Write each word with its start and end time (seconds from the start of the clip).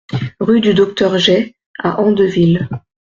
Rue 0.39 0.61
du 0.61 0.73
Docteur 0.73 1.15
Gey 1.19 1.53
à 1.77 2.01
Andeville 2.01 2.67